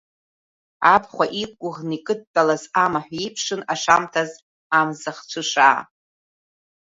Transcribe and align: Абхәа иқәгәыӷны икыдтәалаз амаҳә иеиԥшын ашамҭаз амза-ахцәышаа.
Абхәа 0.93 1.25
иқәгәыӷны 1.43 1.93
икыдтәалаз 1.97 2.63
амаҳә 2.83 3.11
иеиԥшын 3.15 3.61
ашамҭаз 3.73 4.31
амза-ахцәышаа. 4.79 5.79